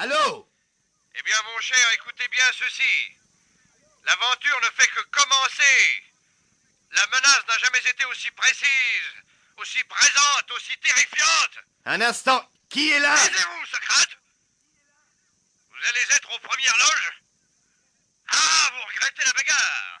Allô 0.00 0.48
Eh 1.16 1.22
bien, 1.24 1.42
mon 1.42 1.60
cher, 1.60 1.90
écoutez 1.94 2.28
bien 2.28 2.44
ceci. 2.52 3.16
L'aventure 4.04 4.60
ne 4.60 4.70
fait 4.80 4.86
que 4.86 5.00
commencer. 5.10 6.04
La 6.92 7.04
menace 7.08 7.44
n'a 7.48 7.58
jamais 7.58 7.80
été 7.80 8.04
aussi 8.04 8.30
précise, 8.30 9.12
aussi 9.56 9.82
présente, 9.84 10.50
aussi 10.52 10.76
terrifiante. 10.78 11.58
Un 11.84 12.00
instant, 12.00 12.48
qui 12.70 12.92
est 12.92 13.00
là? 13.00 13.16
Taisez-vous, 13.16 13.66
Socrate? 13.66 14.16
Vous 15.70 15.88
allez 15.88 16.02
être 16.14 16.32
aux 16.32 16.38
premières 16.38 16.76
loges 16.78 17.12
Ah, 18.30 18.70
vous 18.74 18.84
regrettez 18.86 19.24
la 19.24 19.32
bagarre 19.32 20.00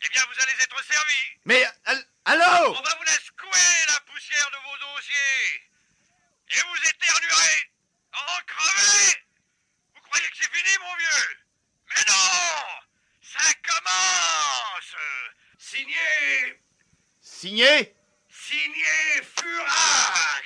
Eh 0.00 0.08
bien, 0.08 0.22
vous 0.32 0.42
allez 0.42 0.62
être 0.62 0.82
servi. 0.84 1.18
Mais, 1.44 1.62
al- 1.84 2.08
allô 2.24 2.74
On 2.78 2.82
va 2.82 2.94
vous 2.96 3.02
la 3.04 3.20
secouer, 3.20 3.84
la 3.86 4.00
poussière 4.00 4.50
de 4.50 4.56
vos 4.56 4.78
dossiers. 4.78 5.70
Et 6.56 6.60
vous 6.62 6.88
éternuerez. 6.88 7.70
En 8.16 8.40
crever. 8.46 9.26
Vous 9.94 10.00
croyez 10.02 10.28
que 10.30 10.36
c'est 10.40 10.54
fini, 10.54 10.78
mon 10.78 10.94
vieux 10.94 11.36
Mais 11.88 12.04
non 12.06 12.64
Ça 13.22 13.52
commence 13.66 14.94
Signé... 17.20 17.94
Signé 18.28 19.22
Furax 19.22 20.44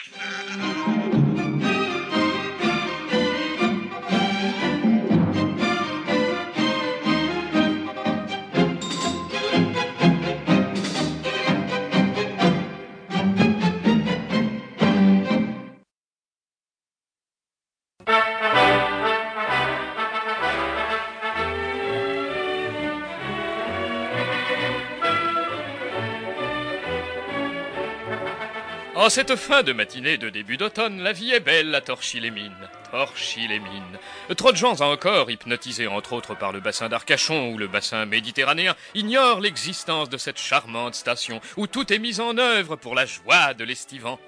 En 28.98 29.10
cette 29.10 29.36
fin 29.36 29.62
de 29.62 29.72
matinée 29.72 30.18
de 30.18 30.28
début 30.28 30.56
d'automne, 30.56 31.00
la 31.00 31.12
vie 31.12 31.30
est 31.30 31.38
belle 31.38 31.72
à 31.72 31.80
Torchi-les-Mines. 31.80 32.68
Torchi-les-Mines. 32.90 33.96
Trop 34.36 34.50
de 34.50 34.56
gens 34.56 34.80
encore, 34.80 35.30
hypnotisés 35.30 35.86
entre 35.86 36.14
autres 36.14 36.34
par 36.34 36.50
le 36.50 36.58
bassin 36.58 36.88
d'Arcachon 36.88 37.52
ou 37.52 37.58
le 37.58 37.68
bassin 37.68 38.06
méditerranéen, 38.06 38.74
ignorent 38.96 39.38
l'existence 39.38 40.08
de 40.08 40.16
cette 40.16 40.40
charmante 40.40 40.96
station 40.96 41.40
où 41.56 41.68
tout 41.68 41.92
est 41.92 42.00
mis 42.00 42.18
en 42.18 42.38
œuvre 42.38 42.74
pour 42.74 42.96
la 42.96 43.06
joie 43.06 43.54
de 43.54 43.62
l'estivant. 43.62 44.18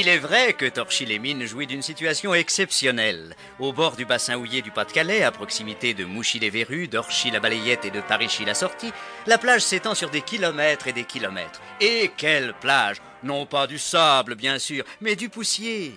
Il 0.00 0.06
est 0.06 0.18
vrai 0.18 0.52
que 0.52 0.64
Torchi-les-Mines 0.64 1.44
jouit 1.44 1.66
d'une 1.66 1.82
situation 1.82 2.32
exceptionnelle. 2.32 3.34
Au 3.58 3.72
bord 3.72 3.96
du 3.96 4.04
bassin 4.04 4.36
houillé 4.36 4.62
du 4.62 4.70
Pas-de-Calais, 4.70 5.24
à 5.24 5.32
proximité 5.32 5.92
de 5.92 6.04
Mouchy-les-Verrues, 6.04 6.86
d'Orchy-la-Balayette 6.86 7.84
et 7.84 7.90
de 7.90 8.00
Paris-la-Sortie, 8.00 8.92
la 9.26 9.38
plage 9.38 9.62
s'étend 9.62 9.96
sur 9.96 10.10
des 10.10 10.22
kilomètres 10.22 10.86
et 10.86 10.92
des 10.92 11.02
kilomètres. 11.02 11.60
Et 11.80 12.12
quelle 12.16 12.54
plage 12.60 13.02
Non 13.24 13.44
pas 13.44 13.66
du 13.66 13.76
sable, 13.76 14.36
bien 14.36 14.60
sûr, 14.60 14.84
mais 15.00 15.16
du 15.16 15.30
poussier. 15.30 15.92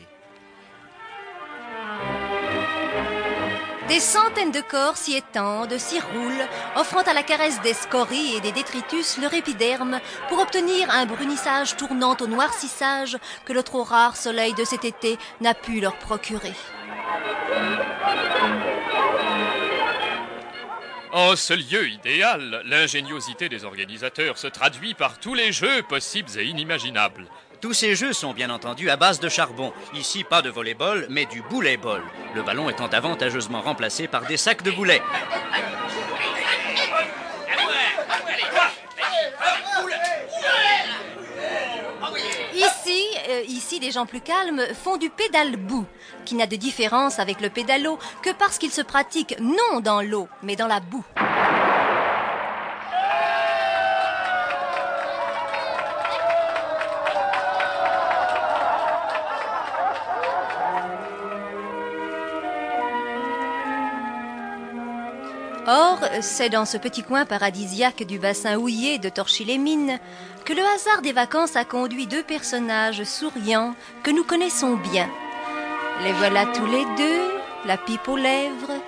Des 3.92 4.00
centaines 4.00 4.54
de 4.54 4.62
corps 4.62 4.96
s'y 4.96 5.18
étendent, 5.18 5.78
s'y 5.78 6.00
roulent, 6.00 6.48
offrant 6.78 7.02
à 7.02 7.14
la 7.14 7.24
caresse 7.24 7.60
des 7.60 7.74
scories 7.74 8.38
et 8.38 8.40
des 8.40 8.54
détritus 8.54 9.18
leur 9.18 9.34
épiderme 9.34 10.00
pour 10.30 10.40
obtenir 10.40 10.90
un 10.92 11.06
brunissage 11.06 11.76
tournant 11.76 12.16
au 12.22 12.26
noircissage 12.26 13.18
que 13.44 13.52
le 13.52 13.64
trop 13.64 13.84
rare 13.84 14.16
soleil 14.16 14.54
de 14.54 14.64
cet 14.64 14.86
été 14.86 15.18
n'a 15.42 15.54
pu 15.54 15.82
leur 15.82 15.98
procurer. 15.98 16.54
En 21.12 21.36
ce 21.36 21.54
lieu 21.54 21.90
idéal, 21.90 22.62
l'ingéniosité 22.64 23.50
des 23.50 23.66
organisateurs 23.66 24.38
se 24.38 24.48
traduit 24.48 24.94
par 24.94 25.20
tous 25.20 25.34
les 25.34 25.52
jeux 25.52 25.84
possibles 25.84 26.30
et 26.40 26.46
inimaginables. 26.46 27.28
Tous 27.62 27.74
ces 27.74 27.96
jeux 27.96 28.12
sont 28.12 28.34
bien 28.34 28.50
entendu 28.50 28.90
à 28.90 28.98
base 28.98 29.20
de 29.20 29.30
charbon. 29.30 29.72
Ici, 29.94 30.24
pas 30.24 30.42
de 30.42 30.50
volleyball, 30.50 31.06
mais 31.12 31.28
du 31.28 31.44
boulet-ball. 31.44 32.02
Le 32.34 32.42
ballon 32.42 32.68
étant 32.72 32.88
avantageusement 32.88 33.62
remplacé 33.62 34.08
par 34.08 34.26
des 34.26 34.36
sacs 34.36 34.64
de 34.64 34.72
boulets. 34.72 35.02
Ici, 42.56 43.04
euh, 43.30 43.44
ici, 43.48 43.80
les 43.80 43.92
gens 43.92 44.08
plus 44.08 44.22
calmes 44.22 44.64
font 44.74 44.98
du 44.98 45.12
pédale-bout, 45.12 45.86
qui 46.26 46.34
n'a 46.34 46.48
de 46.48 46.56
différence 46.56 47.20
avec 47.20 47.42
le 47.42 47.52
pédalo 47.52 48.00
que 48.24 48.32
parce 48.32 48.58
qu'il 48.58 48.72
se 48.72 48.82
pratique 48.82 49.36
non 49.40 49.82
dans 49.82 50.02
l'eau, 50.02 50.28
mais 50.42 50.56
dans 50.56 50.68
la 50.68 50.80
boue. 50.80 51.06
Or, 65.74 66.00
c'est 66.20 66.50
dans 66.50 66.66
ce 66.66 66.76
petit 66.76 67.02
coin 67.02 67.24
paradisiaque 67.24 68.04
du 68.04 68.20
bassin 68.20 68.58
houillé 68.58 68.98
de 68.98 69.08
Torchi-les-Mines 69.08 70.00
que 70.44 70.52
le 70.52 70.62
hasard 70.76 71.02
des 71.02 71.14
vacances 71.14 71.56
a 71.56 71.64
conduit 71.64 72.08
deux 72.08 72.24
personnages 72.24 73.06
souriants 73.06 73.74
que 74.04 74.12
nous 74.12 74.26
connaissons 74.26 74.76
bien. 74.76 75.10
Les 76.04 76.12
voilà 76.12 76.46
tous 76.48 76.66
les 76.66 76.84
deux, 76.98 77.22
la 77.66 77.78
pipe 77.78 78.06
aux 78.10 78.18
lèvres, 78.18 78.82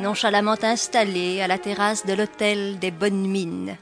nonchalamment 0.00 0.56
installés 0.60 1.40
à 1.40 1.46
la 1.46 1.58
terrasse 1.58 2.04
de 2.04 2.14
l'hôtel 2.14 2.80
des 2.80 2.90
Bonnes 2.90 3.28
Mines. 3.28 3.76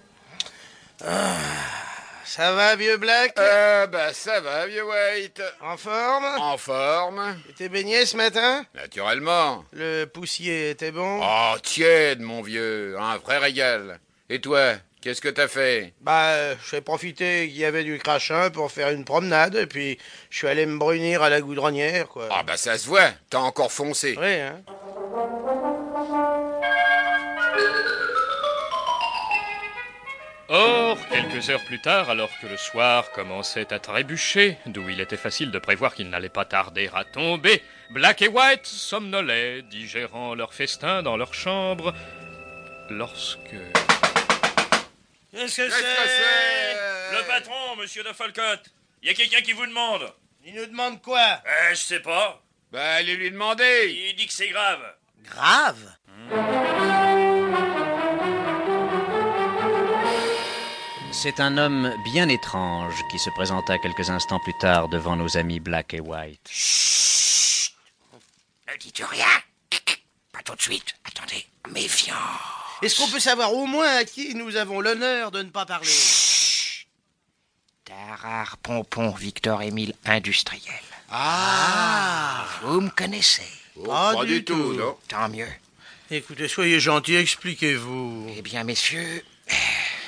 Ça 2.34 2.54
va, 2.54 2.76
vieux 2.76 2.96
Black? 2.96 3.34
Euh, 3.38 3.86
bah 3.88 4.14
ça 4.14 4.40
va, 4.40 4.66
vieux 4.66 4.84
White. 4.86 5.42
En 5.60 5.76
forme? 5.76 6.24
En 6.38 6.56
forme 6.56 7.36
T'es 7.58 7.68
baigné 7.68 8.06
ce 8.06 8.16
matin? 8.16 8.64
Naturellement. 8.74 9.66
Le 9.74 10.06
poussier 10.06 10.70
était 10.70 10.92
bon? 10.92 11.20
Oh, 11.22 11.58
tiède, 11.62 12.20
mon 12.20 12.40
vieux. 12.40 12.96
Un 12.98 13.18
vrai 13.18 13.36
régal. 13.36 14.00
Et 14.30 14.40
toi, 14.40 14.76
qu'est-ce 15.02 15.20
que 15.20 15.28
t'as 15.28 15.46
fait? 15.46 15.92
Bah, 16.00 16.30
euh, 16.30 16.54
j'ai 16.70 16.80
profité 16.80 17.48
qu'il 17.48 17.58
y 17.58 17.66
avait 17.66 17.84
du 17.84 17.98
crachin 17.98 18.48
pour 18.48 18.72
faire 18.72 18.88
une 18.88 19.04
promenade, 19.04 19.56
et 19.56 19.66
puis 19.66 19.98
je 20.30 20.38
suis 20.38 20.48
allé 20.48 20.64
me 20.64 20.78
brunir 20.78 21.22
à 21.22 21.28
la 21.28 21.42
goudronnière, 21.42 22.08
quoi. 22.08 22.28
Ah, 22.30 22.44
bah 22.44 22.56
ça 22.56 22.78
se 22.78 22.86
voit. 22.86 23.10
T'as 23.28 23.40
encore 23.40 23.72
foncé. 23.72 24.16
Oui, 24.18 24.40
hein 24.40 24.62
Or, 30.54 30.98
quelques 31.08 31.48
heures 31.48 31.64
plus 31.64 31.80
tard, 31.80 32.10
alors 32.10 32.28
que 32.38 32.46
le 32.46 32.58
soir 32.58 33.10
commençait 33.12 33.72
à 33.72 33.78
trébucher, 33.78 34.58
d'où 34.66 34.86
il 34.90 35.00
était 35.00 35.16
facile 35.16 35.50
de 35.50 35.58
prévoir 35.58 35.94
qu'il 35.94 36.10
n'allait 36.10 36.28
pas 36.28 36.44
tarder 36.44 36.90
à 36.94 37.04
tomber, 37.04 37.62
Black 37.88 38.20
et 38.20 38.28
White 38.28 38.66
somnolaient, 38.66 39.62
digérant 39.62 40.34
leur 40.34 40.52
festin 40.52 41.02
dans 41.02 41.16
leur 41.16 41.32
chambre, 41.32 41.94
lorsque... 42.90 43.38
Qu'est-ce 45.30 45.56
que 45.56 45.62
Qu'est-ce 45.62 45.78
que 45.78 46.08
c'est 46.08 47.16
Le 47.16 47.26
patron, 47.26 47.76
monsieur 47.78 48.04
de 48.04 48.12
Folcott. 48.12 48.60
Y 49.02 49.08
a 49.08 49.14
quelqu'un 49.14 49.40
qui 49.40 49.52
vous 49.52 49.64
demande 49.66 50.12
Il 50.44 50.54
nous 50.54 50.66
demande 50.66 51.00
quoi 51.00 51.40
Euh, 51.46 51.70
je 51.70 51.76
sais 51.76 52.00
pas. 52.00 52.42
Bah, 52.70 52.96
allez 52.96 53.16
lui 53.16 53.30
demander. 53.30 54.06
Il 54.10 54.16
dit 54.16 54.26
que 54.26 54.32
c'est 54.34 54.50
grave. 54.50 54.82
Grave? 55.24 56.61
C'est 61.22 61.38
un 61.38 61.56
homme 61.56 61.94
bien 62.02 62.28
étrange 62.28 62.94
qui 63.08 63.16
se 63.16 63.30
présenta 63.30 63.78
quelques 63.78 64.10
instants 64.10 64.40
plus 64.40 64.58
tard 64.58 64.88
devant 64.88 65.14
nos 65.14 65.36
amis 65.36 65.60
Black 65.60 65.94
et 65.94 66.00
White. 66.00 66.50
Ne 68.66 68.76
dites 68.76 69.04
rien. 69.08 69.28
Pas 70.32 70.42
tout 70.44 70.56
de 70.56 70.60
suite. 70.62 70.96
Attendez. 71.04 71.46
Méfiant. 71.70 72.16
Est-ce 72.82 72.98
qu'on 72.98 73.08
peut 73.08 73.20
savoir 73.20 73.54
au 73.54 73.66
moins 73.66 73.98
à 73.98 74.04
qui 74.04 74.34
nous 74.34 74.56
avons 74.56 74.80
l'honneur 74.80 75.30
de 75.30 75.44
ne 75.44 75.50
pas 75.50 75.64
parler? 75.64 75.92
Tarare 77.84 78.56
Pompon 78.56 79.10
Victor 79.10 79.62
Émile 79.62 79.94
Industriel. 80.04 80.74
Ah 81.08 82.46
Vous 82.64 82.80
me 82.80 82.90
connaissez. 82.90 83.46
Oh, 83.76 83.84
Pas 83.86 84.24
du 84.24 84.42
tout. 84.42 84.72
non. 84.72 84.96
Tant 85.06 85.28
mieux. 85.28 85.46
Écoutez, 86.10 86.48
soyez 86.48 86.80
gentils, 86.80 87.14
expliquez-vous. 87.14 88.26
Eh 88.36 88.42
bien, 88.42 88.64
messieurs, 88.64 89.24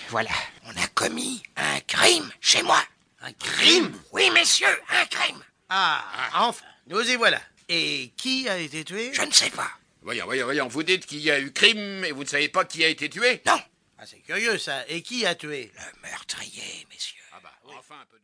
voilà. 0.08 0.30
On 0.64 0.70
a 0.70 0.86
commis 0.94 1.42
un 1.56 1.80
crime 1.80 2.30
chez 2.40 2.62
moi. 2.62 2.82
Un 3.20 3.32
crime? 3.32 3.98
Oui, 4.12 4.30
messieurs, 4.30 4.82
un 4.90 5.06
crime. 5.06 5.42
Ah, 5.68 6.04
enfin, 6.34 6.64
nous 6.86 7.00
y 7.00 7.16
voilà. 7.16 7.40
Et 7.68 8.12
qui 8.16 8.48
a 8.48 8.58
été 8.58 8.84
tué? 8.84 9.12
Je 9.14 9.22
ne 9.22 9.32
sais 9.32 9.50
pas. 9.50 9.70
Voyons, 10.02 10.26
voyons, 10.26 10.44
voyons. 10.44 10.68
Vous 10.68 10.82
dites 10.82 11.06
qu'il 11.06 11.20
y 11.20 11.30
a 11.30 11.40
eu 11.40 11.50
crime 11.52 12.04
et 12.04 12.12
vous 12.12 12.24
ne 12.24 12.28
savez 12.28 12.50
pas 12.50 12.64
qui 12.64 12.84
a 12.84 12.88
été 12.88 13.08
tué? 13.08 13.40
Non. 13.46 13.58
Ah, 13.98 14.04
c'est 14.06 14.20
curieux 14.20 14.58
ça. 14.58 14.86
Et 14.88 15.00
qui 15.00 15.24
a 15.24 15.34
tué? 15.34 15.72
Le 15.74 16.08
meurtrier, 16.08 16.86
messieurs. 16.90 17.22
Ah 17.32 17.40
bah, 17.42 17.52
enfin 17.78 17.94
un 18.02 18.06
peu 18.06 18.18
de... 18.18 18.22